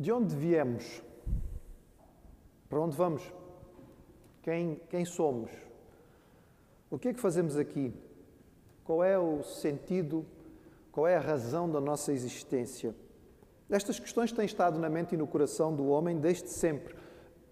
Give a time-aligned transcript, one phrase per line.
[0.00, 1.02] De onde viemos?
[2.70, 3.22] Para onde vamos?
[4.42, 5.50] Quem, quem somos?
[6.90, 7.92] O que é que fazemos aqui?
[8.82, 10.24] Qual é o sentido,
[10.90, 12.94] qual é a razão da nossa existência?
[13.68, 16.96] Estas questões têm estado na mente e no coração do homem desde sempre.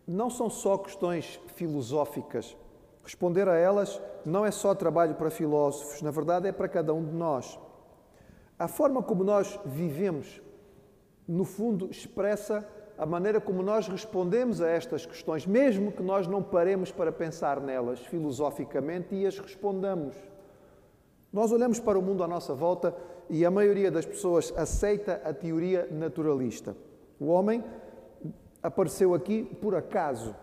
[0.07, 2.57] Não são só questões filosóficas.
[3.05, 7.05] Responder a elas não é só trabalho para filósofos, na verdade é para cada um
[7.05, 7.61] de nós.
[8.59, 10.41] A forma como nós vivemos,
[11.29, 12.67] no fundo, expressa
[12.97, 17.61] a maneira como nós respondemos a estas questões, mesmo que nós não paremos para pensar
[17.61, 20.16] nelas filosoficamente e as respondamos.
[21.33, 22.97] Nós olhamos para o mundo à nossa volta
[23.29, 26.75] e a maioria das pessoas aceita a teoria naturalista.
[27.21, 27.63] O homem
[28.63, 30.35] apareceu aqui por acaso.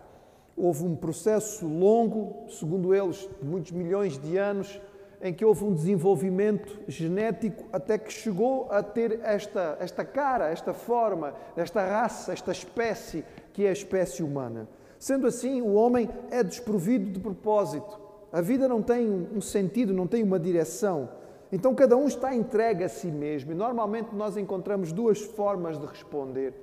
[0.56, 4.80] Houve um processo longo, segundo eles, de muitos milhões de anos,
[5.20, 10.72] em que houve um desenvolvimento genético até que chegou a ter esta, esta cara, esta
[10.72, 14.68] forma, esta raça, esta espécie que é a espécie humana.
[14.98, 18.00] Sendo assim, o homem é desprovido de propósito.
[18.32, 21.08] A vida não tem um sentido, não tem uma direção.
[21.50, 25.86] Então cada um está entregue a si mesmo e normalmente nós encontramos duas formas de
[25.86, 26.54] responder.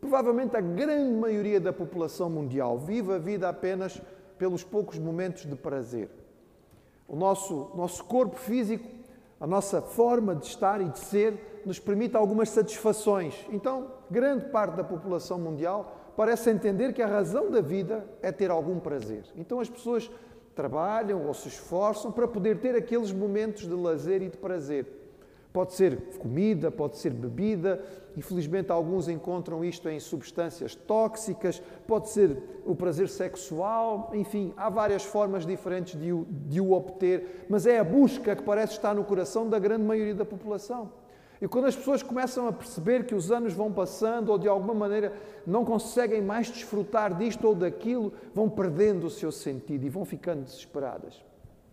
[0.00, 4.00] Provavelmente a grande maioria da população mundial vive a vida apenas
[4.38, 6.08] pelos poucos momentos de prazer.
[7.08, 8.86] O nosso, nosso corpo físico,
[9.40, 13.46] a nossa forma de estar e de ser, nos permite algumas satisfações.
[13.50, 18.50] Então, grande parte da população mundial parece entender que a razão da vida é ter
[18.50, 19.24] algum prazer.
[19.36, 20.10] Então, as pessoas
[20.54, 24.86] trabalham ou se esforçam para poder ter aqueles momentos de lazer e de prazer.
[25.58, 27.84] Pode ser comida, pode ser bebida,
[28.16, 35.02] infelizmente alguns encontram isto em substâncias tóxicas, pode ser o prazer sexual, enfim, há várias
[35.02, 39.02] formas diferentes de o, de o obter, mas é a busca que parece estar no
[39.02, 40.92] coração da grande maioria da população.
[41.42, 44.74] E quando as pessoas começam a perceber que os anos vão passando ou de alguma
[44.74, 45.12] maneira
[45.44, 50.44] não conseguem mais desfrutar disto ou daquilo, vão perdendo o seu sentido e vão ficando
[50.44, 51.20] desesperadas.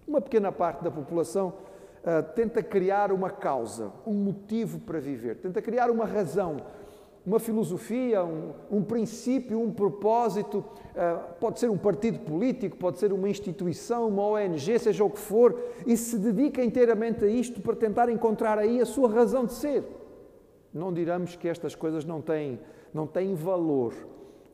[0.07, 1.53] Uma pequena parte da população
[2.05, 6.57] uh, tenta criar uma causa, um motivo para viver, tenta criar uma razão,
[7.25, 13.11] uma filosofia, um, um princípio, um propósito, uh, pode ser um partido político, pode ser
[13.11, 17.75] uma instituição, uma ONG, seja o que for, e se dedica inteiramente a isto para
[17.75, 19.83] tentar encontrar aí a sua razão de ser.
[20.71, 22.59] Não diramos que estas coisas não têm,
[22.93, 23.93] não têm valor,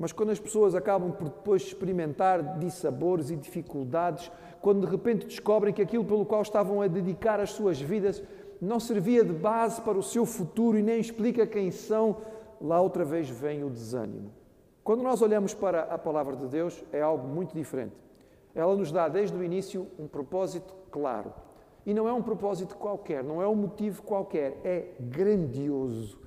[0.02, 5.72] mas quando as pessoas acabam por depois experimentar dissabores e dificuldades, quando de repente descobrem
[5.72, 8.24] que aquilo pelo qual estavam a dedicar as suas vidas
[8.60, 12.18] não servia de base para o seu futuro e nem explica quem são,
[12.60, 14.32] lá outra vez vem o desânimo.
[14.84, 17.94] Quando nós olhamos para a palavra de Deus, é algo muito diferente.
[18.56, 21.32] Ela nos dá desde o início um propósito claro.
[21.86, 26.18] E não é um propósito qualquer, não é um motivo qualquer, é grandioso,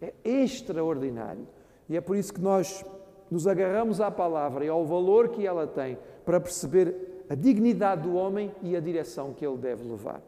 [0.00, 1.48] é extraordinário.
[1.88, 2.84] E é por isso que nós
[3.30, 8.14] nos agarramos à palavra e ao valor que ela tem para perceber a dignidade do
[8.14, 10.20] homem e a direção que ele deve levar.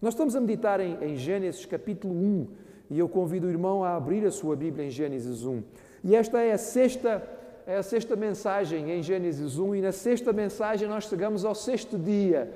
[0.00, 2.46] Nós estamos a meditar em, em Gênesis capítulo 1,
[2.90, 5.62] e eu convido o irmão a abrir a sua Bíblia em Gênesis 1.
[6.04, 7.22] E esta é a sexta,
[7.66, 11.96] é a sexta mensagem em Gênesis 1, e na sexta mensagem nós chegamos ao sexto
[11.96, 12.52] dia.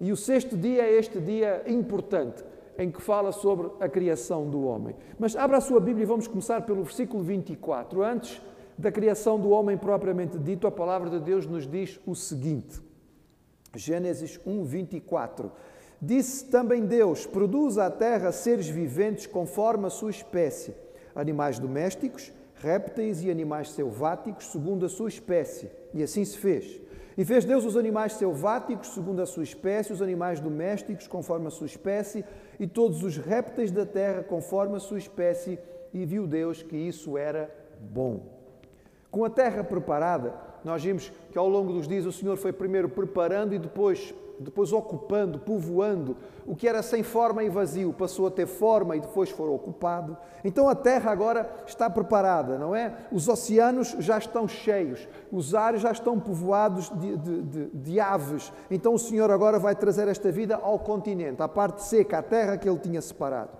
[0.00, 2.44] E o sexto dia é este dia importante,
[2.76, 4.94] em que fala sobre a criação do homem.
[5.18, 8.02] Mas abra a sua Bíblia e vamos começar pelo versículo 24.
[8.02, 8.42] Antes
[8.78, 12.80] da criação do homem propriamente dito, a palavra de Deus nos diz o seguinte.
[13.74, 15.50] Gênesis 1, 24.
[16.00, 20.74] Disse também Deus: Produza a terra seres viventes conforme a sua espécie,
[21.12, 25.68] animais domésticos, répteis e animais selváticos, segundo a sua espécie.
[25.92, 26.80] E assim se fez.
[27.16, 31.50] E fez Deus os animais selváticos, segundo a sua espécie, os animais domésticos, conforme a
[31.50, 32.24] sua espécie,
[32.60, 35.58] e todos os répteis da terra, conforme a sua espécie,
[35.92, 38.37] e viu Deus que isso era bom.
[39.10, 42.88] Com a terra preparada, nós vimos que ao longo dos dias o Senhor foi primeiro
[42.88, 48.30] preparando e depois depois ocupando, povoando, o que era sem forma e vazio passou a
[48.30, 50.16] ter forma e depois foi ocupado.
[50.44, 52.94] Então a terra agora está preparada, não é?
[53.10, 58.52] Os oceanos já estão cheios, os ares já estão povoados de, de, de, de aves.
[58.70, 62.56] Então o Senhor agora vai trazer esta vida ao continente, à parte seca, à terra
[62.56, 63.50] que ele tinha separado.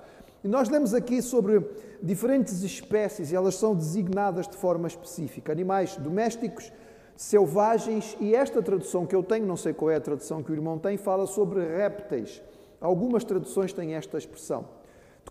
[0.48, 1.62] E nós lemos aqui sobre
[2.02, 6.72] diferentes espécies e elas são designadas de forma específica: animais domésticos,
[7.14, 10.54] selvagens, e esta tradução que eu tenho, não sei qual é a tradução que o
[10.54, 12.40] irmão tem, fala sobre répteis.
[12.80, 14.64] Algumas traduções têm esta expressão.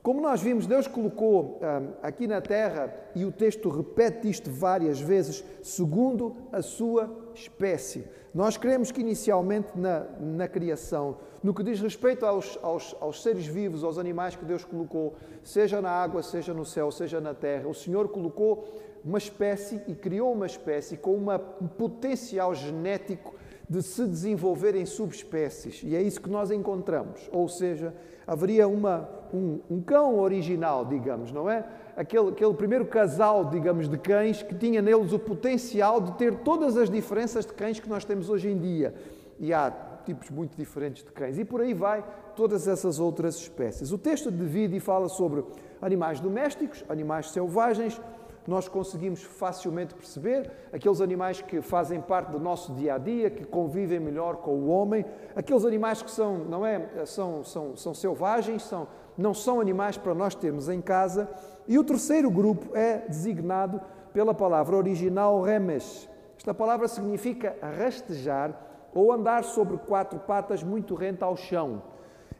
[0.01, 4.99] Como nós vimos, Deus colocou um, aqui na terra, e o texto repete isto várias
[4.99, 8.05] vezes, segundo a sua espécie.
[8.33, 13.45] Nós cremos que inicialmente na, na criação, no que diz respeito aos, aos, aos seres
[13.45, 17.67] vivos, aos animais que Deus colocou, seja na água, seja no céu, seja na terra,
[17.67, 18.67] o Senhor colocou
[19.03, 23.35] uma espécie e criou uma espécie com uma, um potencial genético
[23.69, 25.81] de se desenvolver em subespécies.
[25.83, 27.29] E é isso que nós encontramos.
[27.31, 27.93] Ou seja,
[28.25, 31.65] haveria uma, um, um, cão original, digamos, não é?
[31.95, 36.77] Aquele, aquele primeiro casal, digamos, de cães que tinha neles o potencial de ter todas
[36.77, 38.93] as diferenças de cães que nós temos hoje em dia.
[39.39, 39.71] E há
[40.05, 41.37] tipos muito diferentes de cães.
[41.37, 42.03] E por aí vai
[42.35, 43.91] todas essas outras espécies.
[43.91, 45.43] O texto divide e fala sobre
[45.81, 47.99] animais domésticos, animais selvagens,
[48.47, 53.43] nós conseguimos facilmente perceber aqueles animais que fazem parte do nosso dia a dia, que
[53.43, 58.63] convivem melhor com o homem, aqueles animais que são, não é, são, são, são selvagens,
[58.63, 61.29] são, não são animais para nós termos em casa.
[61.67, 63.81] E o terceiro grupo é designado
[64.13, 66.07] pela palavra original remes.
[66.37, 68.53] Esta palavra significa rastejar
[68.93, 71.81] ou andar sobre quatro patas muito rente ao chão.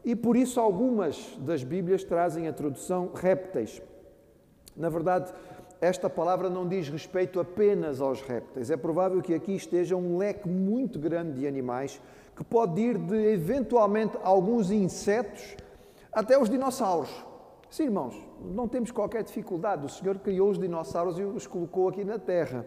[0.04, 3.82] E por isso algumas das Bíblias trazem a tradução répteis.
[4.76, 5.32] Na verdade,
[5.80, 8.70] esta palavra não diz respeito apenas aos répteis.
[8.70, 12.00] É provável que aqui esteja um leque muito grande de animais
[12.36, 15.56] que pode ir de eventualmente alguns insetos
[16.12, 17.10] até os dinossauros.
[17.70, 19.84] Sim, irmãos, não temos qualquer dificuldade.
[19.84, 22.64] O Senhor criou os dinossauros e os colocou aqui na terra.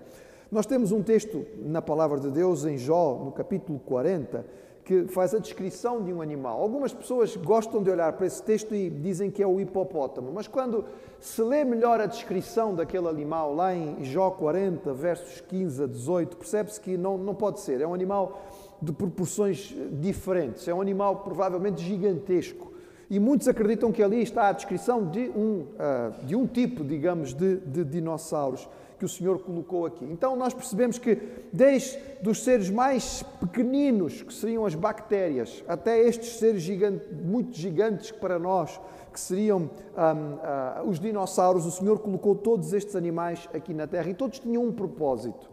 [0.52, 4.46] Nós temos um texto na palavra de Deus em Jó, no capítulo 40,
[4.84, 6.60] que faz a descrição de um animal.
[6.62, 10.48] Algumas pessoas gostam de olhar para esse texto e dizem que é o hipopótamo, mas
[10.48, 10.86] quando
[11.20, 16.38] se lê melhor a descrição daquele animal, lá em Jó 40, versos 15 a 18,
[16.38, 17.80] percebe-se que não, não pode ser.
[17.80, 18.42] É um animal
[18.82, 22.71] de proporções diferentes, é um animal provavelmente gigantesco.
[23.12, 27.34] E muitos acreditam que ali está a descrição de um, uh, de um tipo, digamos,
[27.34, 30.06] de, de dinossauros que o Senhor colocou aqui.
[30.06, 31.18] Então nós percebemos que
[31.52, 38.12] desde os seres mais pequeninos, que seriam as bactérias, até estes seres gigantes, muito gigantes
[38.12, 38.80] para nós,
[39.12, 44.10] que seriam um, uh, os dinossauros, o Senhor colocou todos estes animais aqui na Terra
[44.10, 45.51] e todos tinham um propósito.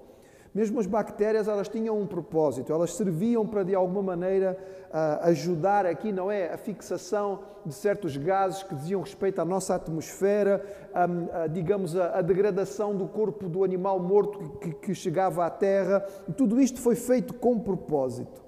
[0.59, 4.59] Mesmo as bactérias, elas tinham um propósito, elas serviam para de alguma maneira
[5.23, 6.53] ajudar aqui, não é?
[6.53, 10.61] A fixação de certos gases que diziam respeito à nossa atmosfera,
[10.93, 15.51] a, a, digamos, a, a, degradação do corpo do animal morto que, que chegava à
[15.51, 16.01] terra.
[16.37, 18.43] Tudo isto foi feito com propósito.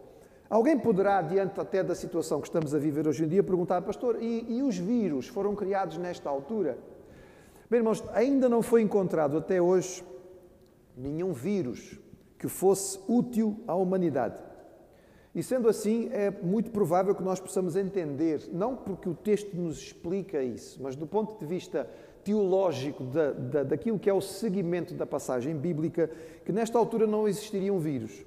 [0.48, 4.20] Alguém poderá, diante até da situação que estamos a viver hoje em dia, perguntar, pastor,
[4.20, 6.76] e, e os vírus foram criados nesta altura?
[7.70, 10.09] Bem, irmãos, ainda não foi encontrado até hoje
[10.96, 11.98] nenhum vírus
[12.38, 14.42] que fosse útil à humanidade.
[15.34, 19.78] E sendo assim, é muito provável que nós possamos entender, não porque o texto nos
[19.78, 21.88] explica isso, mas do ponto de vista
[22.25, 26.10] teológico da, da, daquilo que é o seguimento da passagem bíblica,
[26.44, 28.25] que nesta altura não existiriam vírus.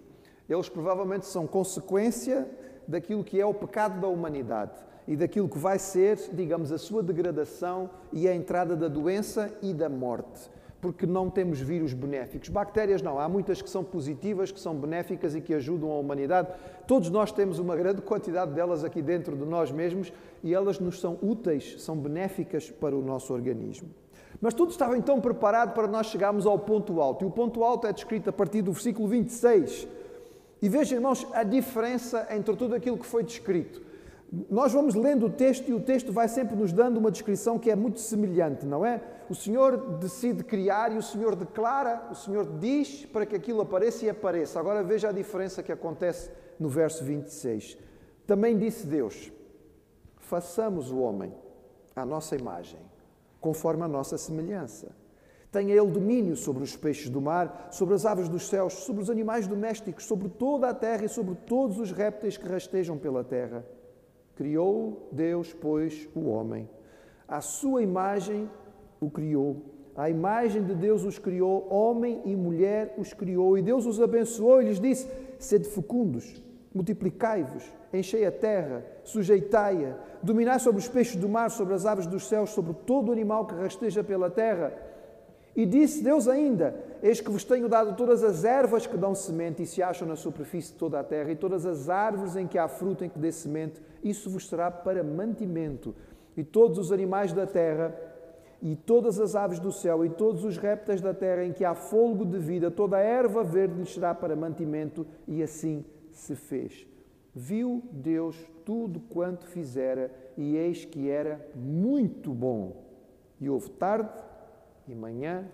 [0.49, 2.47] Eles provavelmente são consequência
[2.87, 4.73] daquilo que é o pecado da humanidade
[5.07, 9.73] e daquilo que vai ser, digamos, a sua degradação e a entrada da doença e
[9.73, 10.49] da morte
[10.83, 12.49] porque não temos vírus benéficos.
[12.49, 16.49] Bactérias não, há muitas que são positivas, que são benéficas e que ajudam a humanidade.
[16.85, 20.11] Todos nós temos uma grande quantidade delas aqui dentro de nós mesmos
[20.43, 23.87] e elas nos são úteis, são benéficas para o nosso organismo.
[24.41, 27.23] Mas tudo estava então preparado para nós chegarmos ao ponto alto.
[27.23, 29.87] E o ponto alto é descrito a partir do versículo 26.
[30.61, 33.81] E vejam, irmãos, a diferença entre tudo aquilo que foi descrito.
[34.49, 37.71] Nós vamos lendo o texto e o texto vai sempre nos dando uma descrição que
[37.71, 38.99] é muito semelhante, não é?
[39.33, 44.05] O Senhor decide criar e o Senhor declara, o Senhor diz para que aquilo apareça
[44.05, 44.59] e apareça.
[44.59, 47.75] Agora veja a diferença que acontece no verso 26.
[48.27, 49.31] Também disse Deus:
[50.17, 51.33] façamos o homem
[51.95, 52.79] à nossa imagem,
[53.41, 54.95] conforme a nossa semelhança.
[55.51, 59.09] Tenha ele domínio sobre os peixes do mar, sobre as aves dos céus, sobre os
[59.09, 63.65] animais domésticos, sobre toda a terra e sobre todos os répteis que rastejam pela terra.
[64.35, 66.69] Criou Deus, pois, o homem.
[67.27, 68.47] À sua imagem
[69.03, 69.73] o criou.
[69.95, 73.57] À imagem de Deus os criou, homem e mulher os criou.
[73.57, 75.07] E Deus os abençoou e lhes disse:
[75.37, 76.41] Sede fecundos,
[76.73, 82.27] multiplicai-vos, enchei a terra, sujeitai-a, dominai sobre os peixes do mar, sobre as aves dos
[82.27, 84.73] céus, sobre todo animal que rasteja pela terra.
[85.55, 89.61] E disse Deus ainda: Eis que vos tenho dado todas as ervas que dão semente
[89.61, 92.57] e se acham na superfície de toda a terra, e todas as árvores em que
[92.57, 95.93] há fruto em que dê semente, isso vos será para mantimento.
[96.35, 97.95] E todos os animais da terra,
[98.63, 101.75] e todas as aves do céu, e todos os répteis da terra em que há
[101.75, 106.87] folgo de vida, toda a erva verde lhes será para mantimento, e assim se fez.
[107.35, 112.85] Viu Deus tudo quanto fizera, e eis que era muito bom.
[113.37, 114.09] E houve tarde
[114.87, 115.45] e manhã,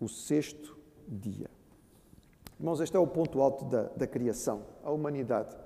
[0.00, 1.50] o sexto dia.
[2.60, 5.56] Irmãos, este é o ponto alto da, da criação, a humanidade.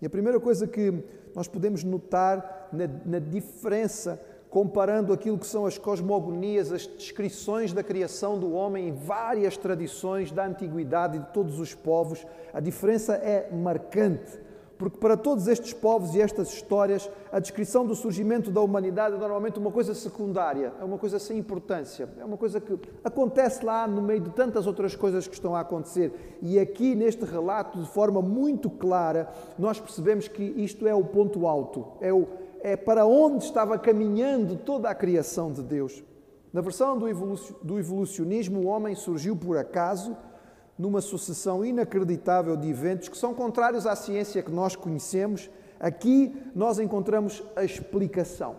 [0.00, 1.04] E a primeira coisa que
[1.34, 4.18] nós podemos notar na, na diferença
[4.56, 10.32] comparando aquilo que são as cosmogonias, as descrições da criação do homem em várias tradições
[10.32, 14.46] da antiguidade e de todos os povos, a diferença é marcante.
[14.78, 19.18] Porque para todos estes povos e estas histórias, a descrição do surgimento da humanidade é
[19.18, 23.86] normalmente uma coisa secundária, é uma coisa sem importância, é uma coisa que acontece lá
[23.86, 26.38] no meio de tantas outras coisas que estão a acontecer.
[26.40, 31.46] E aqui, neste relato, de forma muito clara, nós percebemos que isto é o ponto
[31.46, 32.26] alto, é, o,
[32.66, 36.02] é para onde estava caminhando toda a criação de Deus.
[36.52, 40.16] Na versão do evolucionismo, o homem surgiu por acaso
[40.76, 46.80] numa sucessão inacreditável de eventos que são contrários à ciência que nós conhecemos, aqui nós
[46.80, 48.56] encontramos a explicação.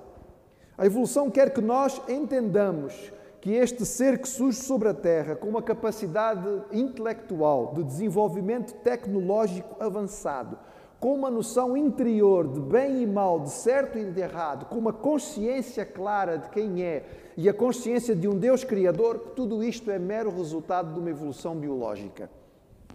[0.78, 3.12] A evolução quer que nós entendamos
[3.42, 9.76] que este ser que surge sobre a Terra com uma capacidade intelectual de desenvolvimento tecnológico
[9.84, 10.58] avançado,
[11.00, 14.92] com uma noção interior de bem e mal, de certo e de errado, com uma
[14.92, 17.06] consciência clara de quem é
[17.38, 21.56] e a consciência de um Deus Criador, tudo isto é mero resultado de uma evolução
[21.56, 22.30] biológica.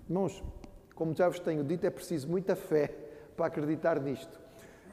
[0.08, 0.42] Irmãos,
[0.96, 2.92] como já vos tenho dito, é preciso muita fé
[3.36, 4.40] para acreditar nisto.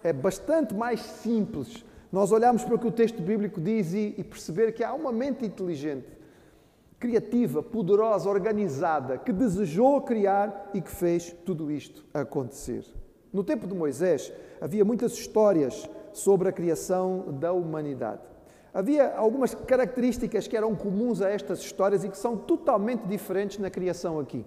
[0.04, 4.24] É bastante mais simples nós olharmos para o que o texto bíblico diz e, e
[4.24, 6.08] perceber que há uma mente inteligente,
[7.00, 12.99] criativa, poderosa, organizada, que desejou criar e que fez tudo isto acontecer.
[13.32, 18.22] No tempo de Moisés, havia muitas histórias sobre a criação da humanidade.
[18.74, 23.70] Havia algumas características que eram comuns a estas histórias e que são totalmente diferentes na
[23.70, 24.46] criação aqui.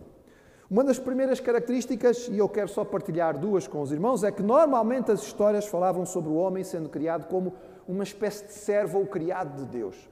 [0.71, 4.43] Uma das primeiras características, e eu quero só partilhar duas com os irmãos, é que
[4.43, 7.53] normalmente as histórias falavam sobre o homem sendo criado como
[7.87, 10.09] uma espécie de servo ou criado de Deus.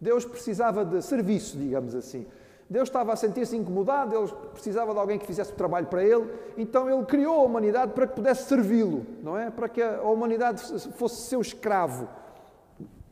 [0.00, 2.26] Deus precisava de serviço, digamos assim.
[2.68, 6.30] Deus estava a sentir-se incomodado, ele precisava de alguém que fizesse o trabalho para ele,
[6.56, 9.50] então ele criou a humanidade para que pudesse servi-lo, não é?
[9.50, 12.08] Para que a humanidade fosse seu escravo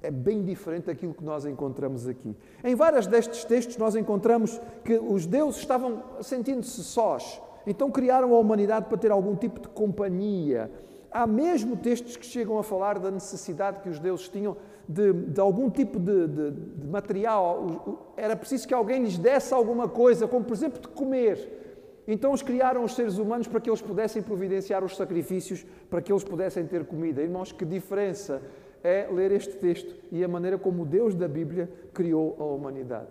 [0.03, 2.37] é bem diferente daquilo que nós encontramos aqui.
[2.63, 8.39] Em vários destes textos, nós encontramos que os deuses estavam sentindo-se sós, então criaram a
[8.39, 10.71] humanidade para ter algum tipo de companhia.
[11.11, 14.57] Há mesmo textos que chegam a falar da necessidade que os deuses tinham
[14.89, 18.13] de, de algum tipo de, de, de material.
[18.17, 21.61] Era preciso que alguém lhes desse alguma coisa, como por exemplo de comer.
[22.07, 26.13] Então os criaram os seres humanos para que eles pudessem providenciar os sacrifícios, para que
[26.13, 27.23] eles pudessem ter comida.
[27.23, 28.43] Irmãos, que diferença
[28.83, 33.09] é ler este texto e a maneira como o Deus da Bíblia criou a humanidade.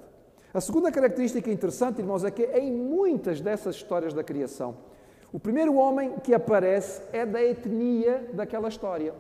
[0.53, 4.75] A segunda característica interessante, irmãos, é que em muitas dessas histórias da criação,
[5.31, 9.13] o primeiro homem que aparece é da etnia daquela história.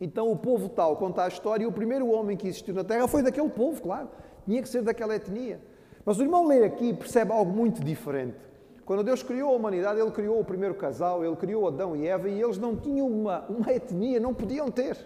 [0.00, 3.08] Então o povo tal conta a história e o primeiro homem que existiu na Terra
[3.08, 4.08] foi daquele povo, claro.
[4.44, 5.60] Tinha que ser daquela etnia.
[6.04, 8.36] Mas o irmão lê aqui percebe algo muito diferente.
[8.84, 12.28] Quando Deus criou a humanidade, Ele criou o primeiro casal, Ele criou Adão e Eva
[12.28, 14.96] e eles não tinham uma, uma etnia, não podiam ter.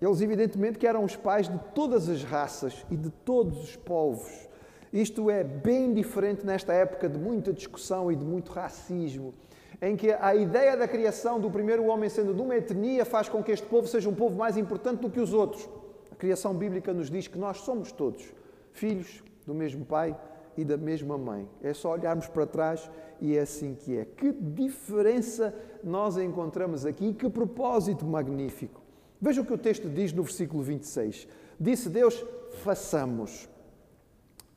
[0.00, 4.48] Eles, evidentemente, que eram os pais de todas as raças e de todos os povos.
[4.90, 9.34] Isto é bem diferente nesta época de muita discussão e de muito racismo,
[9.82, 13.42] em que a ideia da criação do primeiro homem sendo de uma etnia faz com
[13.42, 15.68] que este povo seja um povo mais importante do que os outros.
[16.12, 18.32] A criação bíblica nos diz que nós somos todos
[18.72, 20.16] filhos do mesmo pai
[20.56, 21.48] e da mesma mãe.
[21.62, 24.04] É só olharmos para trás e é assim que é.
[24.04, 28.80] Que diferença nós encontramos aqui, que propósito magnífico.
[29.20, 31.26] Veja o que o texto diz no versículo 26.
[31.58, 32.24] Disse Deus:
[32.62, 33.48] façamos.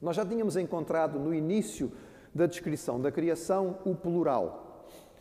[0.02, 1.92] Nós já tínhamos encontrado no início
[2.36, 4.63] da descrição da criação o plural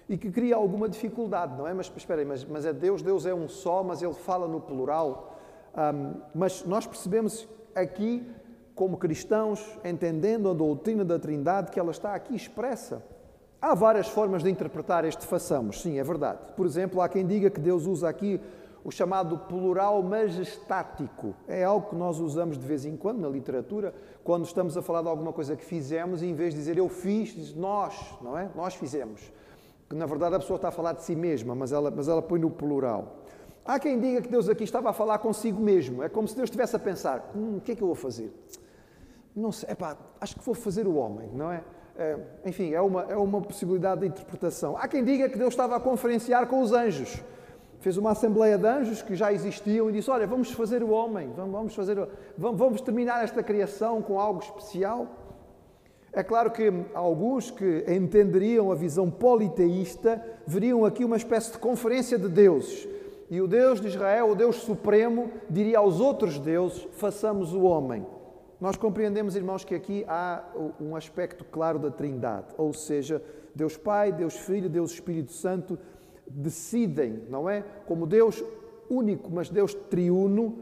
[0.09, 1.73] e que cria alguma dificuldade, não é?
[1.73, 4.61] Mas espera aí, mas, mas é Deus, Deus é um só, mas ele fala no
[4.61, 5.39] plural.
[5.75, 8.27] Um, mas nós percebemos aqui,
[8.75, 13.03] como cristãos, entendendo a doutrina da Trindade, que ela está aqui expressa.
[13.61, 16.41] Há várias formas de interpretar este façamos, sim, é verdade.
[16.57, 18.41] Por exemplo, há quem diga que Deus usa aqui
[18.85, 21.35] o chamado plural majestático.
[21.47, 23.95] É algo que nós usamos de vez em quando na literatura,
[24.25, 26.89] quando estamos a falar de alguma coisa que fizemos e em vez de dizer eu
[26.89, 28.51] fiz, diz nós, não é?
[28.55, 29.31] Nós fizemos.
[29.93, 32.23] Que na verdade a pessoa está a falar de si mesma, mas ela, mas ela
[32.23, 33.19] põe no plural.
[33.63, 36.03] Há quem diga que Deus aqui estava a falar consigo mesmo.
[36.03, 38.33] É como se Deus estivesse a pensar: hum, o que é que eu vou fazer?
[39.37, 41.63] Não sei, epá, acho que vou fazer o homem, não é?
[41.95, 44.79] é enfim, é uma, é uma possibilidade de interpretação.
[44.79, 47.23] Há quem diga que Deus estava a conferenciar com os anjos
[47.81, 51.31] fez uma assembleia de anjos que já existiam e disse: Olha, vamos fazer o homem,
[51.37, 51.99] vamos, fazer,
[52.39, 55.07] vamos terminar esta criação com algo especial.
[56.13, 62.19] É claro que alguns que entenderiam a visão politeísta veriam aqui uma espécie de conferência
[62.19, 62.87] de deuses.
[63.31, 68.07] E o Deus de Israel, o Deus supremo, diria aos outros deuses: façamos o homem.
[68.61, 70.45] Nós compreendemos, irmãos, que aqui há
[70.79, 73.23] um aspecto claro da Trindade, ou seja,
[73.55, 75.79] Deus Pai, Deus Filho, Deus Espírito Santo
[76.27, 77.65] decidem, não é?
[77.87, 78.45] Como Deus
[78.89, 80.59] único, mas Deus triuno,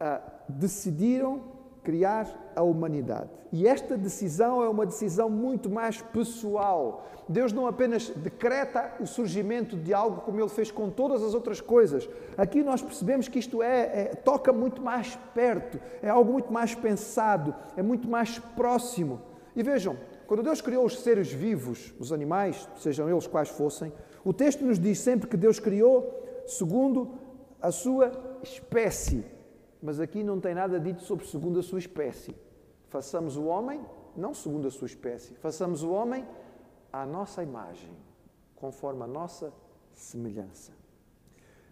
[0.00, 1.57] ah, decidiram
[1.88, 3.30] criar a humanidade.
[3.50, 7.08] E esta decisão é uma decisão muito mais pessoal.
[7.26, 11.62] Deus não apenas decreta o surgimento de algo como ele fez com todas as outras
[11.62, 12.06] coisas.
[12.36, 16.74] Aqui nós percebemos que isto é, é toca muito mais perto, é algo muito mais
[16.74, 19.22] pensado, é muito mais próximo.
[19.56, 23.90] E vejam, quando Deus criou os seres vivos, os animais, sejam eles quais fossem,
[24.22, 27.14] o texto nos diz sempre que Deus criou segundo
[27.62, 29.37] a sua espécie.
[29.82, 32.34] Mas aqui não tem nada dito sobre segundo a sua espécie.
[32.88, 33.80] Façamos o homem,
[34.16, 36.26] não segundo a sua espécie, façamos o homem
[36.92, 37.90] à nossa imagem,
[38.56, 39.52] conforme a nossa
[39.94, 40.72] semelhança.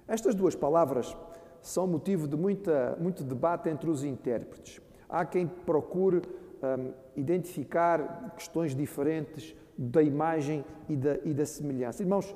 [0.06, 1.16] Estas duas palavras
[1.60, 4.80] são motivo de muita, muito debate entre os intérpretes.
[5.08, 12.02] Há quem procure um, identificar questões diferentes da imagem e da, e da semelhança.
[12.02, 12.34] Irmãos,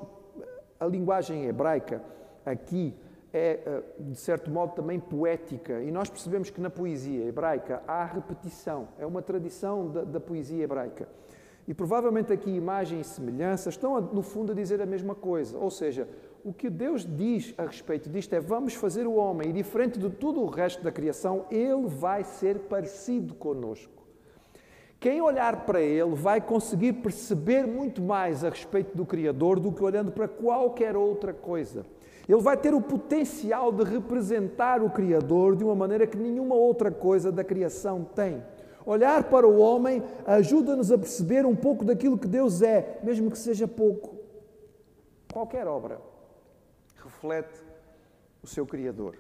[0.79, 2.03] a linguagem hebraica
[2.45, 2.95] aqui
[3.33, 5.81] é, eh, de certo modo, também poética.
[5.81, 10.65] E nós percebemos que na poesia hebraica há repetição, é uma tradição da, da poesia
[10.65, 11.09] hebraica.
[11.69, 15.57] E provavelmente aqui imagem e semelhança estão, no fundo, a dizer a mesma coisa.
[15.57, 16.09] Ou seja,
[16.45, 20.11] o que Deus diz a respeito disto é: vamos fazer o homem, e diferente de
[20.11, 24.01] tudo o resto da criação, ele vai ser parecido conosco.
[24.99, 29.83] Quem olhar para ele vai conseguir perceber muito mais a respeito do Criador do que
[29.83, 31.87] olhando para qualquer outra coisa.
[32.31, 36.89] Ele vai ter o potencial de representar o Criador de uma maneira que nenhuma outra
[36.89, 38.41] coisa da criação tem.
[38.87, 43.39] Olhar para o homem ajuda-nos a perceber um pouco daquilo que Deus é, mesmo que
[43.39, 44.15] seja pouco.
[45.33, 46.01] Qualquer obra
[47.03, 47.65] reflete
[48.41, 49.17] o seu Criador.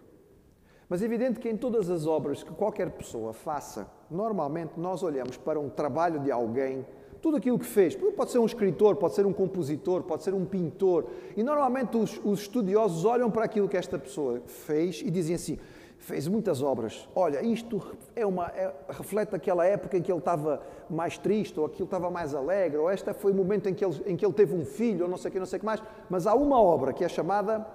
[0.88, 5.36] Mas é evidente que em todas as obras que qualquer pessoa faça, normalmente nós olhamos
[5.36, 6.86] para um trabalho de alguém
[7.20, 7.94] tudo aquilo que fez.
[7.94, 11.06] Pode ser um escritor, pode ser um compositor, pode ser um pintor.
[11.36, 15.58] E normalmente os, os estudiosos olham para aquilo que esta pessoa fez e dizem assim:
[15.98, 17.08] fez muitas obras.
[17.14, 17.80] Olha, isto
[18.16, 22.10] é uma, é, reflete aquela época em que ele estava mais triste, ou aquilo estava
[22.10, 24.64] mais alegre, ou este foi o momento em que ele, em que ele teve um
[24.64, 25.82] filho, ou não sei o que, não sei o que mais.
[26.08, 27.66] Mas há uma obra que é chamada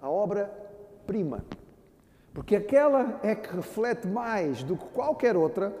[0.00, 1.44] a obra-prima.
[2.34, 5.72] Porque aquela é que reflete mais do que qualquer outra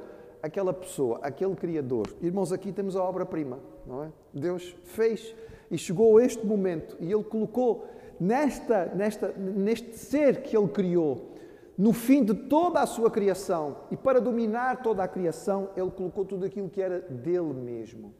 [0.42, 2.08] aquela pessoa, aquele Criador.
[2.20, 4.12] Irmãos, aqui temos a obra-prima, não é?
[4.34, 5.34] Deus fez
[5.70, 7.86] e chegou a este momento e Ele colocou
[8.18, 11.30] nesta, nesta, neste ser que Ele criou,
[11.78, 16.24] no fim de toda a sua criação e para dominar toda a criação, Ele colocou
[16.24, 18.12] tudo aquilo que era dele mesmo.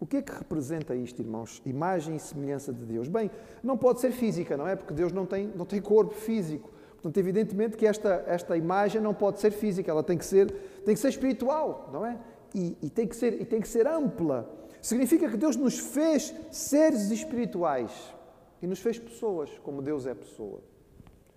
[0.00, 1.62] O que é que representa isto, irmãos?
[1.64, 3.08] Imagem e semelhança de Deus.
[3.08, 3.30] Bem,
[3.62, 4.76] não pode ser física, não é?
[4.76, 6.70] Porque Deus não tem, não tem corpo físico.
[6.94, 10.94] Portanto, evidentemente que esta, esta imagem não pode ser física, ela tem que ser, tem
[10.94, 12.18] que ser espiritual, não é?
[12.54, 14.48] E, e, tem que ser, e tem que ser ampla.
[14.80, 18.14] Significa que Deus nos fez seres espirituais
[18.62, 20.60] e nos fez pessoas, como Deus é pessoa.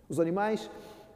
[0.09, 0.69] Os animais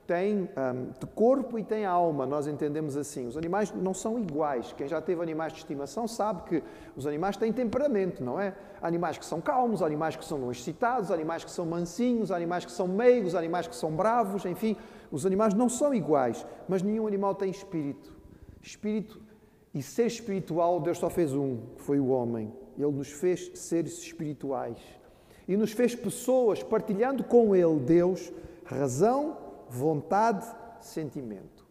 [0.08, 3.28] têm um, de corpo e têm alma, nós entendemos assim.
[3.28, 4.74] Os animais não são iguais.
[4.74, 6.64] Quem já teve animais de estimação sabe que
[6.96, 8.54] os animais têm temperamento, não é?
[8.82, 12.88] Animais que são calmos, animais que são excitados, animais que são mansinhos, animais que são
[12.88, 14.76] meigos, animais que são bravos, enfim,
[15.12, 18.21] os animais não são iguais, mas nenhum animal tem espírito.
[18.62, 19.22] Espírito
[19.74, 22.54] e ser espiritual, Deus só fez um, que foi o homem.
[22.78, 24.78] Ele nos fez seres espirituais
[25.48, 28.32] e nos fez pessoas partilhando com Ele, Deus,
[28.66, 29.38] razão,
[29.70, 30.46] vontade,
[30.80, 31.66] sentimento.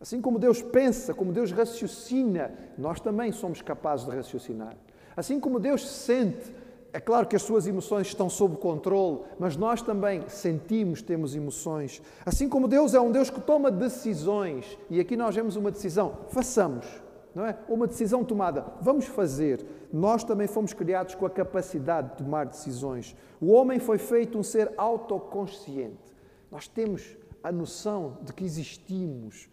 [0.00, 4.76] Assim como Deus pensa, como Deus raciocina, nós também somos capazes de raciocinar.
[5.14, 6.50] Assim como Deus sente,
[6.92, 12.02] é claro que as suas emoções estão sob controle, mas nós também sentimos, temos emoções.
[12.24, 16.18] Assim como Deus é um Deus que toma decisões, e aqui nós vemos uma decisão,
[16.30, 16.86] façamos,
[17.34, 17.56] não é?
[17.68, 19.64] Uma decisão tomada, vamos fazer.
[19.92, 23.16] Nós também fomos criados com a capacidade de tomar decisões.
[23.40, 26.14] O homem foi feito um ser autoconsciente.
[26.50, 29.48] Nós temos a noção de que existimos.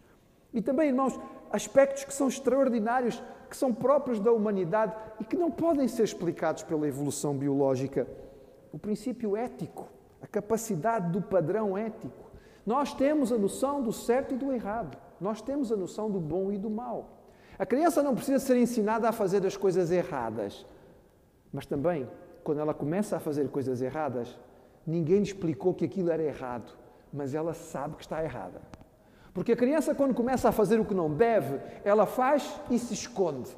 [0.52, 1.18] E também, irmãos,
[1.52, 6.62] aspectos que são extraordinários, que são próprios da humanidade e que não podem ser explicados
[6.62, 8.06] pela evolução biológica.
[8.72, 9.88] O princípio ético,
[10.20, 12.30] a capacidade do padrão ético.
[12.66, 14.98] Nós temos a noção do certo e do errado.
[15.20, 17.10] Nós temos a noção do bom e do mal.
[17.58, 20.66] A criança não precisa ser ensinada a fazer as coisas erradas.
[21.52, 22.08] Mas também,
[22.44, 24.38] quando ela começa a fazer coisas erradas,
[24.86, 26.76] ninguém lhe explicou que aquilo era errado
[27.12, 28.60] mas ela sabe que está errada.
[29.38, 32.92] Porque a criança, quando começa a fazer o que não deve, ela faz e se
[32.92, 33.56] esconde.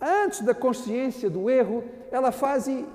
[0.00, 2.86] Antes da consciência do erro, ela faz e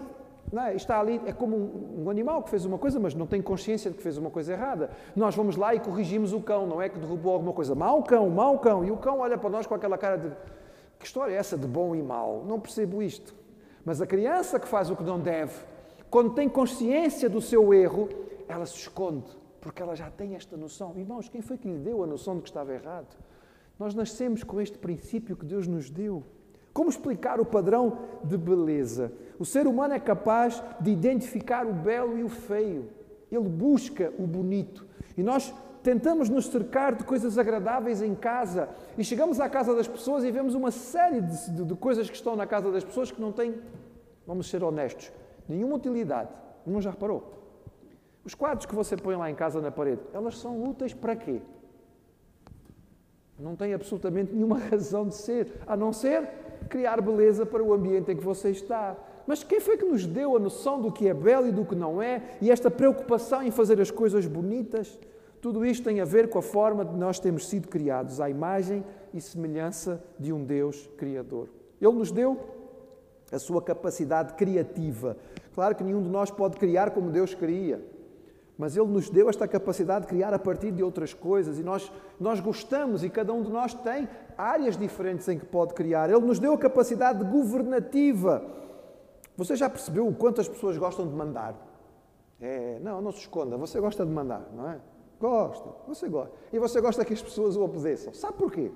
[0.68, 0.74] é?
[0.74, 3.92] está ali, é como um, um, animal que fez uma coisa, mas não tem consciência
[3.92, 4.90] de que fez uma coisa errada.
[5.16, 7.76] Nós vamos lá e corrigimos o cão, não é que derrubou alguma coisa.
[7.76, 8.84] Mau cão, mau cão.
[8.84, 10.32] E o cão olha para nós com aquela cara de
[10.98, 12.44] que história é essa de bom e mau?
[12.44, 13.36] Não percebo isto.
[13.86, 15.54] Mas a criança que faz o que não deve,
[16.10, 18.10] quando tem consciência do seu erro,
[18.48, 19.30] ela se esconde,
[19.64, 20.94] porque ela já tem esta noção.
[20.98, 23.16] Irmãos, quem foi que lhe deu a noção de que estava errado?
[23.80, 26.24] Nós nascemos com este princípio que Deus nos deu.
[26.74, 29.14] Como explicar o padrão de beleza?
[29.40, 32.90] O ser humano é capaz de identificar o belo e o feio.
[33.32, 34.86] Ele busca o bonito.
[35.16, 39.88] E nós tentamos nos cercar de coisas agradáveis em casa e chegamos à casa das
[39.88, 43.12] pessoas e vemos uma série de, de, de coisas que estão na casa das pessoas
[43.12, 43.56] que não têm,
[44.26, 45.12] vamos ser honestos,
[45.48, 46.30] nenhuma utilidade.
[46.66, 47.43] Não já reparou?
[48.26, 51.42] Os quadros que você põe lá em casa na parede, elas são úteis para quê?
[53.38, 56.30] Não tem absolutamente nenhuma razão de ser, a não ser
[56.70, 58.96] criar beleza para o ambiente em que você está.
[59.28, 61.76] Mas quem foi que nos deu a noção do que é belo e do que
[61.76, 65.00] não é, e esta preocupação em fazer as coisas bonitas?
[65.42, 68.84] Tudo isto tem a ver com a forma de nós termos sido criados, à imagem
[69.14, 71.50] e semelhança de um Deus Criador.
[71.82, 72.40] Ele nos deu
[73.30, 75.18] a sua capacidade criativa.
[75.54, 77.82] Claro que nenhum de nós pode criar como Deus cria.
[78.58, 81.92] Mas Ele nos deu esta capacidade de criar a partir de outras coisas e nós,
[82.20, 86.10] nós gostamos e cada um de nós tem áreas diferentes em que pode criar.
[86.10, 88.44] Ele nos deu a capacidade governativa.
[89.36, 91.56] Você já percebeu o quanto as pessoas gostam de mandar?
[92.40, 94.80] É, não, não se esconda, você gosta de mandar, não é?
[95.20, 96.34] Gosta, você gosta.
[96.52, 98.14] E você gosta que as pessoas o obedeçam.
[98.14, 98.72] Sabe porquê?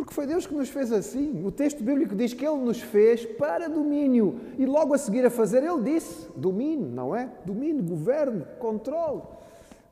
[0.00, 1.44] Porque foi Deus que nos fez assim.
[1.44, 4.40] O texto bíblico diz que Ele nos fez para domínio.
[4.56, 7.28] E logo a seguir a fazer, Ele disse: domínio, não é?
[7.44, 9.20] Domínio, governo, controle.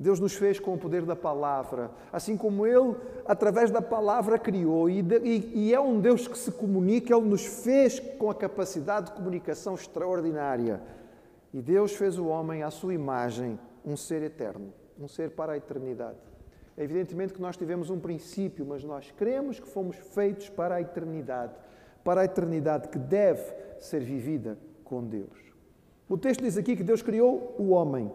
[0.00, 4.88] Deus nos fez com o poder da palavra, assim como Ele, através da palavra, criou.
[4.88, 9.10] E, e, e é um Deus que se comunica, Ele nos fez com a capacidade
[9.10, 10.80] de comunicação extraordinária.
[11.52, 15.56] E Deus fez o homem à sua imagem, um ser eterno, um ser para a
[15.58, 16.16] eternidade.
[16.78, 20.80] É evidentemente que nós tivemos um princípio, mas nós cremos que fomos feitos para a
[20.80, 21.52] eternidade,
[22.04, 23.42] para a eternidade que deve
[23.80, 25.36] ser vivida com Deus.
[26.08, 28.08] O texto diz aqui que Deus criou o homem.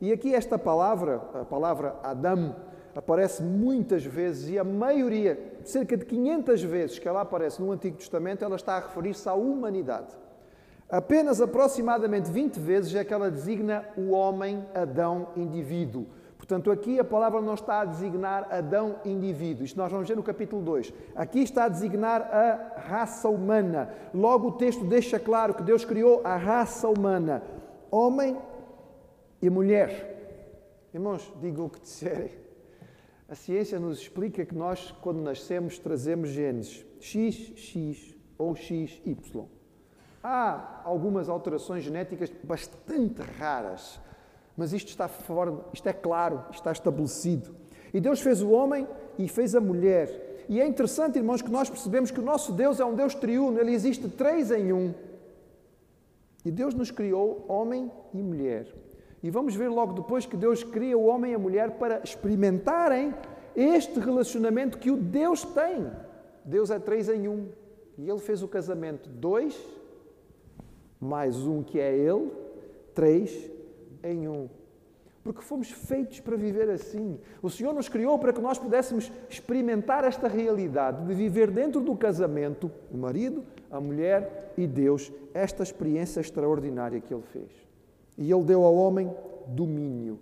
[0.00, 2.56] E aqui esta palavra, a palavra Adão,
[2.92, 7.98] aparece muitas vezes e a maioria, cerca de 500 vezes que ela aparece no Antigo
[7.98, 10.08] Testamento, ela está a referir-se à humanidade.
[10.90, 16.06] Apenas aproximadamente 20 vezes é que ela designa o homem, Adão, indivíduo.
[16.48, 19.66] Portanto, aqui a palavra não está a designar Adão indivíduo.
[19.66, 20.94] Isto nós vamos ver no capítulo 2.
[21.14, 23.92] Aqui está a designar a raça humana.
[24.14, 27.42] Logo o texto deixa claro que Deus criou a raça humana,
[27.90, 28.34] homem
[29.42, 30.88] e mulher.
[30.94, 32.30] Irmãos, digam o que disserem.
[33.28, 39.18] A ciência nos explica que nós, quando nascemos, trazemos genes XX ou XY.
[40.22, 44.00] Há algumas alterações genéticas bastante raras
[44.58, 47.54] mas isto está fora, isto é claro, está estabelecido.
[47.94, 50.44] E Deus fez o homem e fez a mulher.
[50.48, 53.60] E é interessante, irmãos, que nós percebemos que o nosso Deus é um Deus triuno,
[53.60, 54.92] ele existe três em um.
[56.44, 58.66] E Deus nos criou homem e mulher.
[59.22, 63.14] E vamos ver logo depois que Deus cria o homem e a mulher para experimentarem
[63.54, 65.88] este relacionamento que o Deus tem.
[66.44, 67.46] Deus é três em um.
[67.96, 69.56] E ele fez o casamento dois,
[71.00, 72.32] mais um que é ele,
[72.92, 73.56] três
[74.02, 74.48] em um.
[75.22, 77.18] Porque fomos feitos para viver assim.
[77.42, 81.94] O Senhor nos criou para que nós pudéssemos experimentar esta realidade de viver dentro do
[81.96, 87.50] casamento, o marido, a mulher e Deus, esta experiência extraordinária que Ele fez.
[88.16, 89.14] E Ele deu ao homem
[89.46, 90.18] domínio.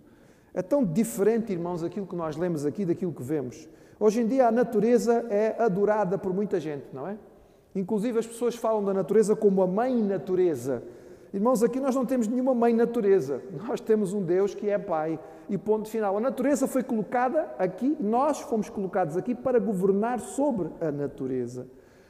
[0.52, 3.68] É tão diferente, irmãos, aquilo que nós lemos aqui daquilo que vemos.
[4.00, 7.16] Hoje em dia a natureza é adorada por muita gente, não é?
[7.74, 10.82] Inclusive as pessoas falam da natureza como a mãe natureza.
[11.34, 15.18] Irmãos, aqui nós não temos nenhuma mãe natureza, nós temos um Deus que é Pai
[15.48, 16.16] e ponto final.
[16.16, 21.66] A natureza foi colocada aqui, nós fomos colocados aqui para governar sobre a natureza.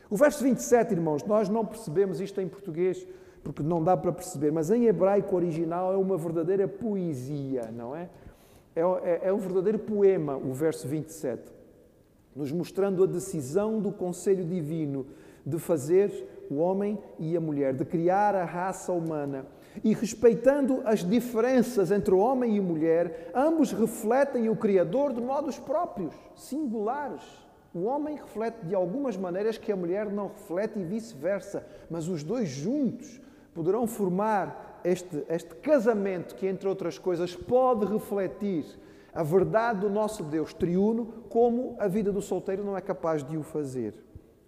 [0.08, 3.06] O verso 27, irmãos, nós não percebemos isto em português,
[3.42, 8.08] porque não dá para perceber, mas em hebraico original é uma verdadeira poesia, não é?
[8.74, 11.42] É, é, é um verdadeiro poema, o verso 27,
[12.34, 15.06] nos mostrando a decisão do conselho divino
[15.44, 19.46] de fazer o homem e a mulher, de criar a raça humana.
[19.84, 25.20] E respeitando as diferenças entre o homem e a mulher, ambos refletem o Criador de
[25.20, 27.22] modos próprios, singulares.
[27.74, 32.22] O homem reflete de algumas maneiras que a mulher não reflete e vice-versa, mas os
[32.22, 33.20] dois juntos
[33.52, 38.64] poderão formar este, este casamento que, entre outras coisas, pode refletir
[39.12, 43.36] a verdade do nosso Deus triuno, como a vida do solteiro não é capaz de
[43.36, 43.94] o fazer.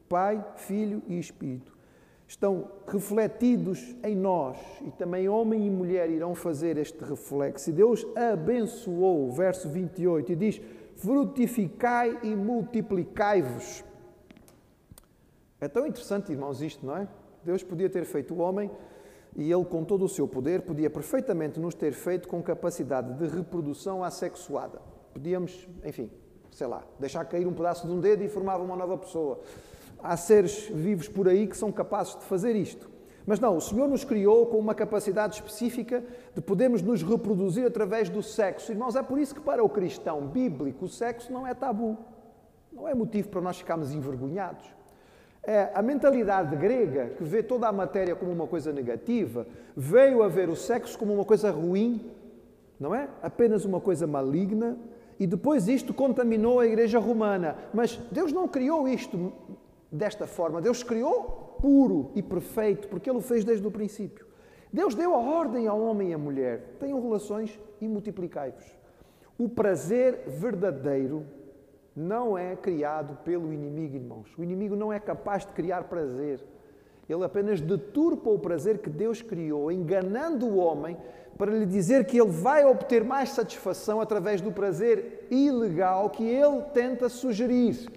[0.09, 1.78] Pai, Filho e Espírito,
[2.29, 7.71] estão refletidos em nós e também homem e mulher irão fazer este reflexo.
[7.71, 10.61] E Deus abençoou, verso 28, e diz:
[10.97, 13.83] Frutificai e multiplicai-vos.
[15.59, 17.09] É tão interessante, irmãos, isto, não é?
[17.43, 18.71] Deus podia ter feito o homem
[19.35, 23.27] e ele, com todo o seu poder, podia perfeitamente nos ter feito com capacidade de
[23.27, 24.81] reprodução assexuada.
[25.15, 26.11] Podíamos, enfim,
[26.51, 29.41] sei lá, deixar cair um pedaço de um dedo e formava uma nova pessoa.
[30.03, 32.89] Há seres vivos por aí que são capazes de fazer isto.
[33.27, 36.03] Mas não, o Senhor nos criou com uma capacidade específica
[36.35, 38.73] de podermos nos reproduzir através do sexo.
[38.73, 41.99] Irmãos, é por isso que para o cristão bíblico o sexo não é tabu.
[42.73, 44.65] Não é motivo para nós ficarmos envergonhados.
[45.43, 50.29] É, a mentalidade grega, que vê toda a matéria como uma coisa negativa, veio a
[50.29, 52.11] ver o sexo como uma coisa ruim,
[52.79, 53.09] não é?
[53.23, 54.79] Apenas uma coisa maligna,
[55.19, 57.57] e depois isto contaminou a igreja romana.
[57.75, 59.33] Mas Deus não criou isto
[59.91, 60.61] desta forma.
[60.61, 64.27] Deus criou puro e perfeito, porque Ele o fez desde o princípio.
[64.73, 68.65] Deus deu a ordem ao homem e à mulher: tenham relações e multiplicai-vos.
[69.39, 71.25] O prazer verdadeiro
[71.95, 74.29] não é criado pelo inimigo, irmãos.
[74.37, 76.41] O inimigo não é capaz de criar prazer.
[77.09, 80.97] Ele apenas deturpa o prazer que Deus criou, enganando o homem
[81.39, 86.63] para lhe dizer que ele vai obter mais satisfação através do prazer ilegal que ele
[86.75, 87.89] tenta sugerir.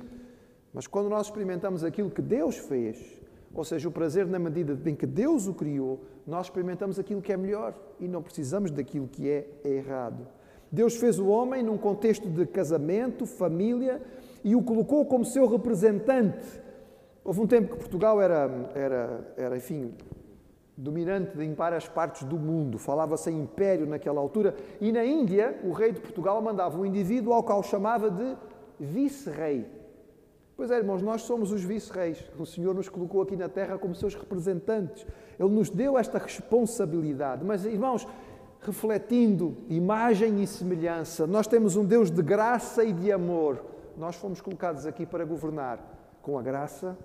[0.73, 3.21] Mas quando nós experimentamos aquilo que Deus fez,
[3.53, 7.33] ou seja, o prazer na medida em que Deus o criou, nós experimentamos aquilo que
[7.33, 10.25] é melhor e não precisamos daquilo que é errado.
[10.71, 14.01] Deus fez o homem num contexto de casamento, família
[14.43, 16.61] e o colocou como seu representante.
[17.25, 19.93] Houve um tempo que Portugal era, era, era enfim,
[20.77, 22.79] dominante em várias partes do mundo.
[22.79, 24.55] Falava-se em império naquela altura.
[24.79, 28.37] E na Índia, o rei de Portugal mandava um indivíduo ao qual chamava de
[28.79, 29.80] vice-rei.
[30.61, 32.23] Pois é, irmãos, nós somos os vice-reis.
[32.37, 35.07] O Senhor nos colocou aqui na terra como seus representantes.
[35.39, 37.43] Ele nos deu esta responsabilidade.
[37.43, 38.07] Mas, irmãos,
[38.59, 41.25] refletindo imagem e semelhança.
[41.25, 43.65] Nós temos um Deus de graça e de amor.
[43.97, 45.79] Nós fomos colocados aqui para governar
[46.21, 46.95] com a graça,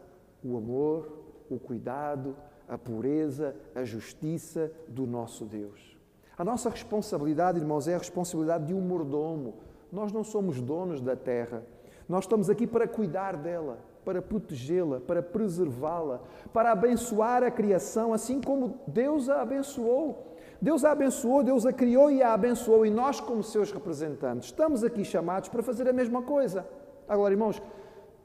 [0.45, 1.09] o amor,
[1.49, 2.37] o cuidado,
[2.69, 5.97] a pureza, a justiça do nosso Deus.
[6.37, 9.55] A nossa responsabilidade, irmãos, é a responsabilidade de um mordomo.
[9.91, 11.65] Nós não somos donos da terra.
[12.09, 16.21] Nós estamos aqui para cuidar dela, para protegê-la, para preservá-la,
[16.53, 20.37] para abençoar a criação, assim como Deus a abençoou.
[20.63, 24.85] Deus a abençoou, Deus a criou e a abençoou, e nós, como seus representantes, estamos
[24.85, 26.67] aqui chamados para fazer a mesma coisa.
[27.09, 27.61] Agora, irmãos,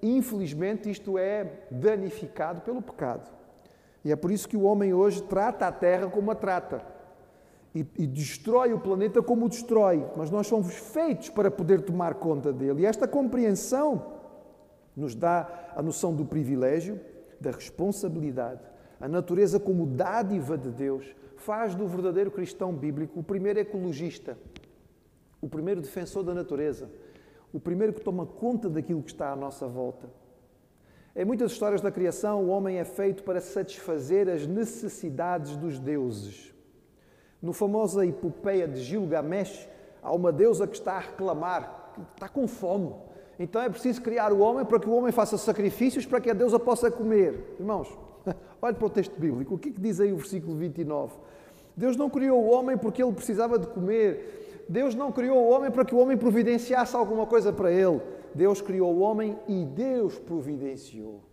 [0.02, 3.30] infelizmente isto é danificado pelo pecado.
[4.04, 6.82] E é por isso que o homem hoje trata a terra como a trata.
[7.74, 10.06] E, e, destrói o planeta como o destrói.
[10.18, 12.82] Mas nós somos feitos para poder tomar conta dele.
[12.82, 14.20] E esta compreensão
[14.96, 17.00] nos dá a noção do privilégio,
[17.40, 18.62] da responsabilidade,
[19.00, 24.38] a natureza como dádiva de Deus, faz do verdadeiro cristão bíblico o primeiro ecologista,
[25.42, 26.90] o primeiro defensor da natureza,
[27.52, 30.08] o primeiro que toma conta daquilo que está à nossa volta.
[31.16, 36.54] Em muitas histórias da criação, o homem é feito para satisfazer as necessidades dos deuses.
[37.42, 39.68] No famosa epopeia de Gilgamesh,
[40.02, 42.94] há uma deusa que está a reclamar, que está com fome.
[43.40, 46.34] Então é preciso criar o homem para que o homem faça sacrifícios para que a
[46.34, 47.56] deusa possa comer.
[47.60, 47.88] Irmãos,
[48.62, 49.56] olhe para o texto bíblico.
[49.56, 51.14] O que, é que diz aí o versículo 29?
[51.76, 54.66] Deus não criou o homem porque ele precisava de comer.
[54.70, 58.00] Deus não criou o homem para que o homem providenciasse alguma coisa para ele.
[58.36, 61.24] Deus criou o homem e Deus providenciou.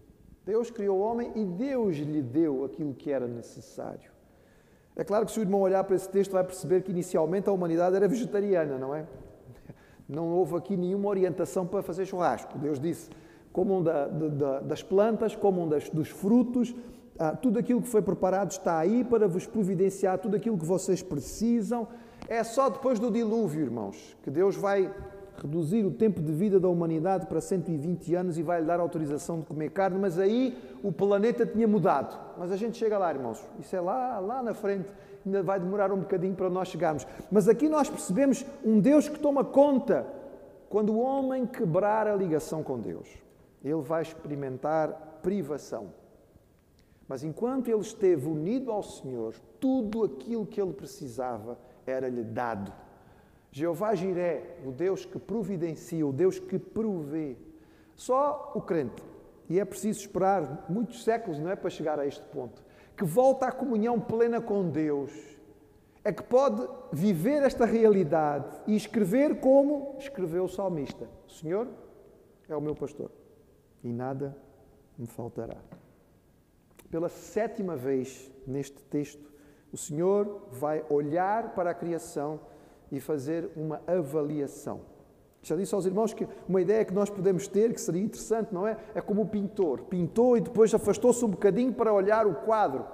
[0.47, 4.08] Deus criou o homem e Deus lhe deu aquilo que era necessário.
[4.99, 7.53] É claro que se o irmão olhar para esse texto vai perceber que inicialmente a
[7.53, 9.07] humanidade era vegetariana, não é?
[10.09, 12.59] Não houve aqui nenhuma orientação para fazer churrasco.
[12.59, 13.09] Deus disse:
[13.53, 16.75] comam da, da, das plantas, comam das, dos frutos,
[17.17, 21.01] ah, tudo aquilo que foi preparado está aí para vos providenciar tudo aquilo que vocês
[21.01, 21.87] precisam.
[22.27, 24.93] É só depois do dilúvio, irmãos, que Deus vai
[25.42, 29.40] reduzir o tempo de vida da humanidade para 120 anos e vai lhe dar autorização
[29.40, 32.18] de comer carne, mas aí o planeta tinha mudado.
[32.38, 33.42] Mas a gente chega lá, irmãos.
[33.59, 34.88] Isso é lá, lá na frente.
[35.24, 37.07] Ainda vai demorar um bocadinho para nós chegarmos.
[37.31, 40.07] Mas aqui nós percebemos um Deus que toma conta.
[40.68, 43.09] Quando o homem quebrar a ligação com Deus,
[43.64, 45.88] ele vai experimentar privação.
[47.09, 52.70] Mas enquanto ele esteve unido ao Senhor, tudo aquilo que ele precisava era-lhe dado.
[53.51, 57.37] Jeová Jiré, o Deus que providencia, o Deus que provê.
[57.95, 59.03] Só o crente,
[59.49, 62.63] e é preciso esperar muitos séculos, não é, para chegar a este ponto,
[62.97, 65.11] que volta à comunhão plena com Deus,
[66.05, 71.69] é que pode viver esta realidade e escrever como escreveu o salmista: O Senhor
[72.49, 73.11] é o meu pastor
[73.83, 74.37] e nada
[74.97, 75.57] me faltará.
[76.91, 79.31] Pela sétima vez neste texto,
[79.73, 82.41] o Senhor vai olhar para a criação
[82.90, 84.81] e fazer uma avaliação.
[85.42, 88.66] Já disse aos irmãos que uma ideia que nós podemos ter, que seria interessante, não
[88.66, 88.77] é?
[88.94, 89.83] É como o pintor.
[89.83, 92.85] Pintou e depois afastou-se um bocadinho para olhar o quadro.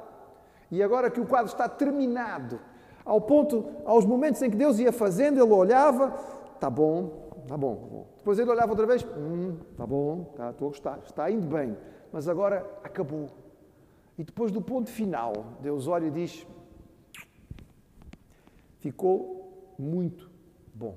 [0.71, 2.61] E agora que o quadro está terminado,
[3.05, 6.15] ao ponto, aos momentos em que Deus ia fazendo, ele olhava,
[6.55, 8.07] está bom, está bom, tá bom.
[8.19, 11.77] Depois ele olhava outra vez, hum, está bom, tá, estou a gostar, está indo bem,
[12.13, 13.29] mas agora acabou.
[14.17, 16.47] E depois do ponto final, Deus olha e diz:
[18.79, 19.44] ficou
[19.79, 20.31] muito
[20.75, 20.97] bom.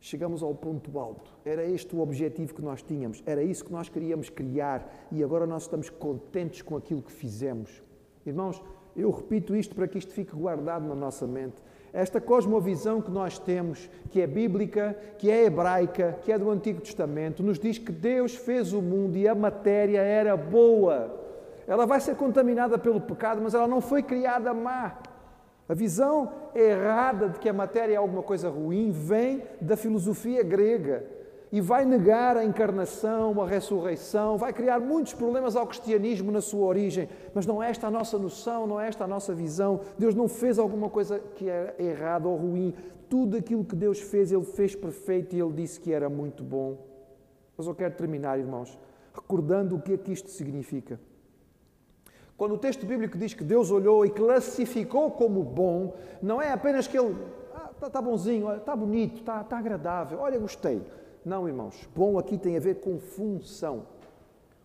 [0.00, 1.36] Chegamos ao ponto alto.
[1.44, 5.46] Era este o objetivo que nós tínhamos, era isso que nós queríamos criar e agora
[5.46, 7.82] nós estamos contentes com aquilo que fizemos.
[8.24, 8.62] Irmãos,
[8.96, 11.56] eu repito isto para que isto fique guardado na nossa mente.
[11.92, 16.80] Esta cosmovisão que nós temos, que é bíblica, que é hebraica, que é do Antigo
[16.80, 21.16] Testamento, nos diz que Deus fez o mundo e a matéria era boa.
[21.66, 24.98] Ela vai ser contaminada pelo pecado, mas ela não foi criada má.
[25.68, 31.04] A visão errada de que a matéria é alguma coisa ruim vem da filosofia grega
[31.52, 36.66] e vai negar a encarnação, a ressurreição, vai criar muitos problemas ao cristianismo na sua
[36.66, 37.08] origem.
[37.34, 39.80] Mas não é esta a nossa noção, não é esta a nossa visão.
[39.98, 42.74] Deus não fez alguma coisa que é errada ou ruim.
[43.08, 46.78] Tudo aquilo que Deus fez, Ele fez perfeito e Ele disse que era muito bom.
[47.56, 48.78] Mas eu quero terminar, irmãos,
[49.14, 51.00] recordando o que é que isto significa.
[52.38, 56.86] Quando o texto bíblico diz que Deus olhou e classificou como bom, não é apenas
[56.86, 60.80] que Ele está ah, tá, tá bonzinho, está bonito, está tá agradável, olha, gostei.
[61.24, 63.86] Não, irmãos, bom aqui tem a ver com função.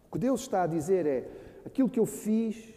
[0.07, 1.27] O que Deus está a dizer é:
[1.65, 2.71] aquilo que eu fiz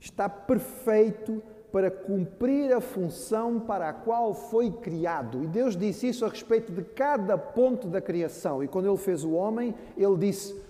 [0.00, 5.44] está perfeito para cumprir a função para a qual foi criado.
[5.44, 8.64] E Deus disse isso a respeito de cada ponto da criação.
[8.64, 10.60] E quando Ele fez o homem, Ele disse: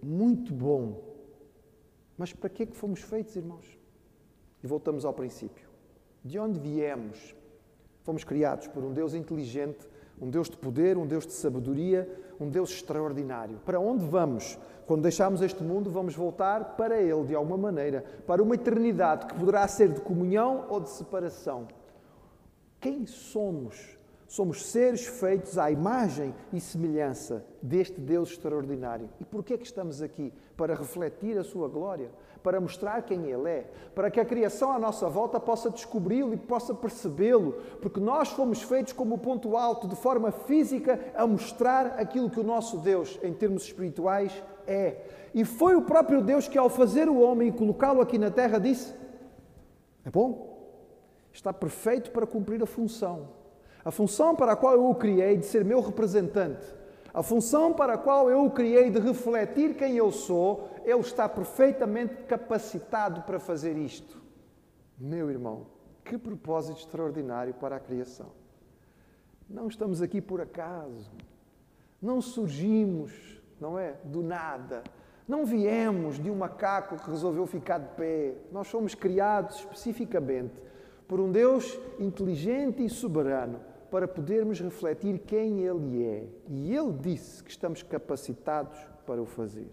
[0.00, 1.05] muito bom.
[2.16, 3.78] Mas para que é que fomos feitos, irmãos?
[4.62, 5.68] E voltamos ao princípio.
[6.24, 7.34] De onde viemos?
[8.02, 9.86] Fomos criados por um Deus inteligente
[10.20, 12.08] um Deus de poder, um Deus de sabedoria,
[12.40, 13.58] um Deus extraordinário.
[13.64, 14.58] Para onde vamos?
[14.86, 19.34] Quando deixarmos este mundo, vamos voltar para Ele de alguma maneira, para uma eternidade que
[19.34, 21.66] poderá ser de comunhão ou de separação.
[22.80, 23.98] Quem somos?
[24.28, 29.08] Somos seres feitos à imagem e semelhança deste Deus extraordinário.
[29.20, 30.32] E por que é que estamos aqui?
[30.56, 32.10] Para refletir a sua glória,
[32.42, 36.36] para mostrar quem Ele é, para que a criação à nossa volta possa descobri-lo e
[36.36, 42.28] possa percebê-lo, porque nós fomos feitos como ponto alto, de forma física, a mostrar aquilo
[42.28, 45.02] que o nosso Deus, em termos espirituais, é.
[45.32, 48.58] E foi o próprio Deus que, ao fazer o homem e colocá-lo aqui na terra,
[48.58, 48.92] disse:
[50.04, 50.56] É bom,
[51.32, 53.45] está perfeito para cumprir a função.
[53.86, 56.76] A função para a qual eu o criei de ser meu representante
[57.16, 61.26] a função para a qual eu o criei de refletir quem eu sou, ele está
[61.26, 64.20] perfeitamente capacitado para fazer isto.
[64.98, 65.66] Meu irmão,
[66.04, 68.26] que propósito extraordinário para a criação.
[69.48, 71.10] Não estamos aqui por acaso.
[72.02, 73.94] Não surgimos, não é?
[74.04, 74.84] Do nada.
[75.26, 78.34] Não viemos de um macaco que resolveu ficar de pé.
[78.52, 80.62] Nós fomos criados especificamente
[81.08, 83.58] por um Deus inteligente e soberano
[83.96, 86.28] para podermos refletir quem Ele é.
[86.50, 89.70] E Ele disse que estamos capacitados para o fazer.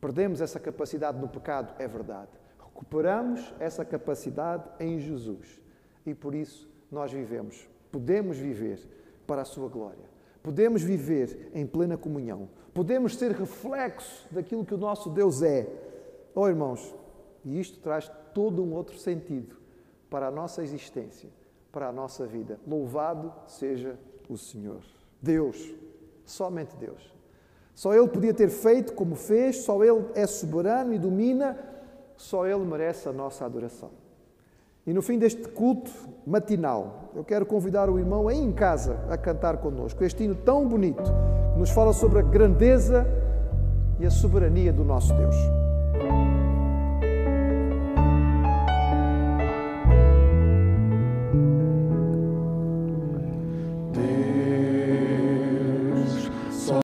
[0.00, 2.30] Perdemos essa capacidade no pecado, é verdade.
[2.64, 5.60] Recuperamos essa capacidade em Jesus.
[6.06, 8.78] E por isso nós vivemos, podemos viver
[9.26, 10.04] para a Sua glória.
[10.40, 12.48] Podemos viver em plena comunhão.
[12.72, 15.66] Podemos ser reflexo daquilo que o nosso Deus é.
[16.36, 16.94] Oh, irmãos,
[17.44, 19.56] e isto traz todo um outro sentido
[20.08, 21.28] para a nossa existência
[21.74, 22.60] para a nossa vida.
[22.64, 24.80] Louvado seja o Senhor.
[25.20, 25.74] Deus,
[26.24, 27.12] somente Deus.
[27.74, 31.58] Só Ele podia ter feito como fez, só Ele é soberano e domina,
[32.16, 33.90] só Ele merece a nossa adoração.
[34.86, 35.90] E no fim deste culto
[36.24, 40.68] matinal, eu quero convidar o irmão aí em casa a cantar connosco este hino tão
[40.68, 41.02] bonito
[41.54, 43.04] que nos fala sobre a grandeza
[43.98, 45.63] e a soberania do nosso Deus.